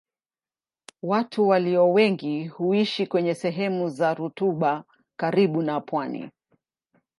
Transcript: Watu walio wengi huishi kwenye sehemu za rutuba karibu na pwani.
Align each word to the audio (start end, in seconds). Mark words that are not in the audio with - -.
Watu 1.03 1.47
walio 1.47 1.91
wengi 1.91 2.47
huishi 2.47 3.07
kwenye 3.07 3.35
sehemu 3.35 3.89
za 3.89 4.13
rutuba 4.13 4.83
karibu 5.17 5.61
na 5.61 5.79
pwani. 5.81 6.31